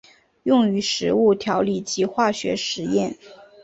[0.41, 3.19] 用于食物调理及化学实验。